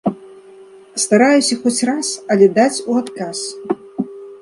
Стараюся 1.03 1.59
хоць 1.67 1.75
раз, 1.91 2.07
але 2.37 2.45
даць 2.59 2.83
у 2.89 2.99
адказ. 3.05 3.37